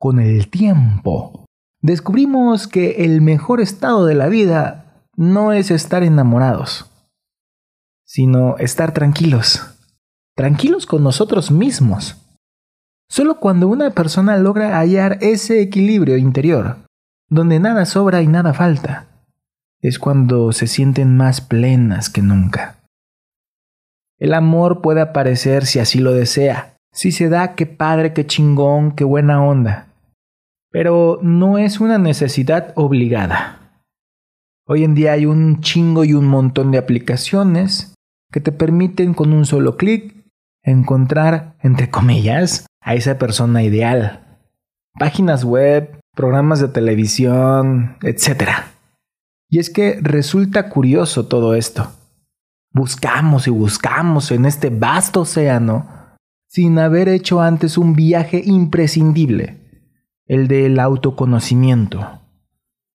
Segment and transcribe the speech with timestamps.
[0.00, 1.44] con el tiempo,
[1.82, 6.90] descubrimos que el mejor estado de la vida no es estar enamorados,
[8.06, 9.78] sino estar tranquilos,
[10.34, 12.16] tranquilos con nosotros mismos.
[13.10, 16.78] Solo cuando una persona logra hallar ese equilibrio interior,
[17.28, 19.06] donde nada sobra y nada falta,
[19.82, 22.78] es cuando se sienten más plenas que nunca.
[24.18, 28.92] El amor puede aparecer si así lo desea, si se da, qué padre, qué chingón,
[28.92, 29.88] qué buena onda
[30.70, 33.82] pero no es una necesidad obligada.
[34.66, 37.94] Hoy en día hay un chingo y un montón de aplicaciones
[38.30, 40.14] que te permiten con un solo clic
[40.62, 44.38] encontrar, entre comillas, a esa persona ideal.
[44.98, 48.50] Páginas web, programas de televisión, etc.
[49.48, 51.90] Y es que resulta curioso todo esto.
[52.72, 55.88] Buscamos y buscamos en este vasto océano
[56.46, 59.59] sin haber hecho antes un viaje imprescindible
[60.30, 62.20] el del autoconocimiento.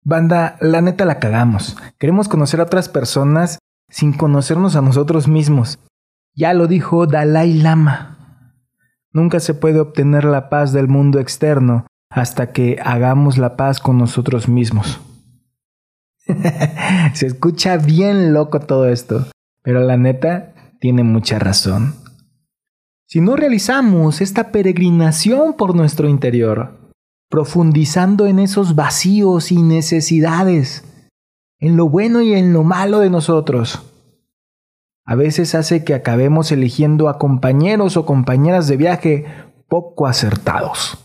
[0.04, 1.76] Banda, la neta la cagamos.
[1.98, 3.58] Queremos conocer a otras personas
[3.90, 5.80] sin conocernos a nosotros mismos.
[6.36, 8.54] Ya lo dijo Dalai Lama.
[9.12, 13.98] Nunca se puede obtener la paz del mundo externo hasta que hagamos la paz con
[13.98, 15.02] nosotros mismos.
[17.16, 19.26] se escucha bien loco todo esto,
[19.64, 21.96] pero la neta tiene mucha razón.
[23.08, 26.83] Si no realizamos esta peregrinación por nuestro interior,
[27.34, 30.84] profundizando en esos vacíos y necesidades,
[31.60, 33.92] en lo bueno y en lo malo de nosotros.
[35.04, 39.26] A veces hace que acabemos eligiendo a compañeros o compañeras de viaje
[39.68, 41.00] poco acertados.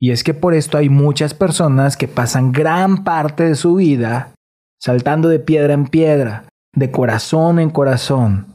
[0.00, 4.32] Y es que por esto hay muchas personas que pasan gran parte de su vida
[4.80, 8.46] saltando de piedra en piedra, de corazón en corazón,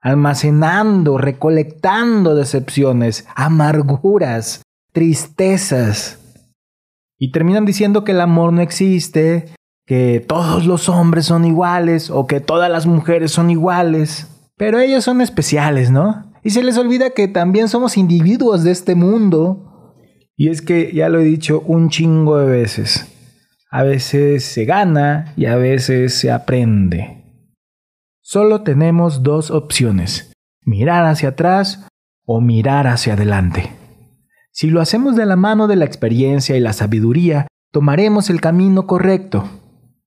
[0.00, 4.62] almacenando, recolectando decepciones, amarguras,
[4.96, 6.18] tristezas.
[7.18, 9.44] Y terminan diciendo que el amor no existe,
[9.84, 14.26] que todos los hombres son iguales o que todas las mujeres son iguales.
[14.56, 16.32] Pero ellos son especiales, ¿no?
[16.42, 19.94] Y se les olvida que también somos individuos de este mundo.
[20.34, 23.06] Y es que ya lo he dicho un chingo de veces.
[23.70, 27.22] A veces se gana y a veces se aprende.
[28.22, 30.32] Solo tenemos dos opciones,
[30.64, 31.86] mirar hacia atrás
[32.24, 33.70] o mirar hacia adelante.
[34.56, 38.86] Si lo hacemos de la mano de la experiencia y la sabiduría, tomaremos el camino
[38.86, 39.44] correcto,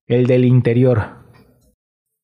[0.08, 1.20] el del interior.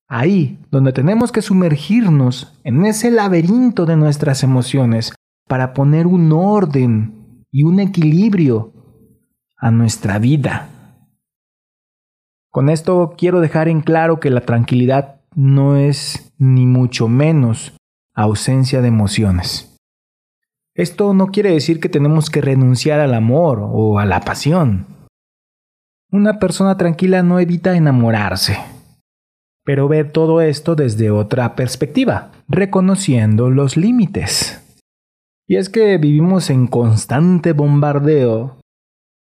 [0.08, 5.14] Ahí donde tenemos que sumergirnos en ese laberinto de nuestras emociones
[5.46, 8.72] para poner un orden y un equilibrio
[9.56, 10.68] a nuestra vida.
[12.50, 17.76] Con esto quiero dejar en claro que la tranquilidad no es ni mucho menos
[18.16, 19.75] ausencia de emociones.
[20.76, 24.84] Esto no quiere decir que tenemos que renunciar al amor o a la pasión.
[26.12, 28.58] Una persona tranquila no evita enamorarse,
[29.64, 34.62] pero ve todo esto desde otra perspectiva, reconociendo los límites.
[35.48, 38.58] Y es que vivimos en constante bombardeo,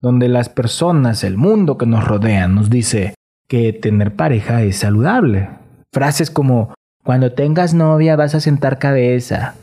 [0.00, 3.14] donde las personas, el mundo que nos rodea, nos dice
[3.48, 5.48] que tener pareja es saludable.
[5.92, 6.74] Frases como,
[7.04, 9.54] cuando tengas novia vas a sentar cabeza,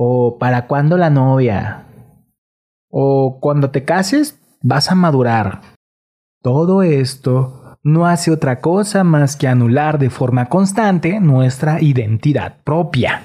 [0.00, 1.84] o ¿para cuándo la novia?
[2.88, 5.60] O cuando te cases vas a madurar.
[6.40, 13.24] Todo esto no hace otra cosa más que anular de forma constante nuestra identidad propia.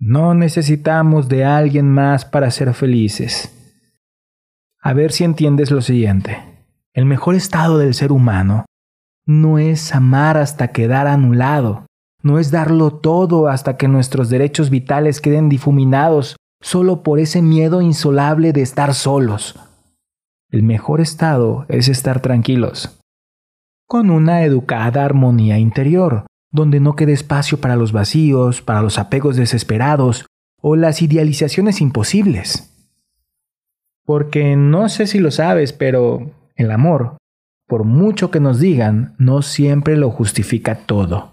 [0.00, 3.56] No necesitamos de alguien más para ser felices.
[4.82, 6.38] A ver si entiendes lo siguiente.
[6.92, 8.64] El mejor estado del ser humano
[9.26, 11.86] no es amar hasta quedar anulado,
[12.22, 17.80] no es darlo todo hasta que nuestros derechos vitales queden difuminados solo por ese miedo
[17.80, 19.58] insolable de estar solos.
[20.50, 22.98] El mejor estado es estar tranquilos,
[23.86, 29.36] con una educada armonía interior, donde no quede espacio para los vacíos, para los apegos
[29.36, 30.26] desesperados
[30.60, 32.66] o las idealizaciones imposibles.
[34.04, 37.16] Porque no sé si lo sabes, pero el amor,
[37.68, 41.30] por mucho que nos digan, no siempre lo justifica todo.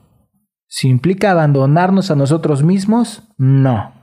[0.70, 3.94] Si implica abandonarnos a nosotros mismos, no.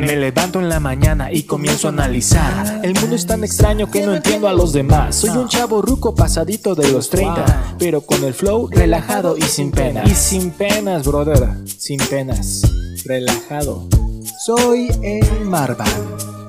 [0.00, 2.80] Me levanto en la mañana y comienzo a analizar.
[2.82, 5.16] El mundo es tan extraño que no entiendo a los demás.
[5.16, 9.70] Soy un chavo ruco pasadito de los 30, pero con el flow relajado y sin
[9.70, 10.02] pena.
[10.06, 12.62] Y sin penas, brother, sin penas,
[13.04, 13.86] relajado.
[14.42, 16.39] Soy el Marvan.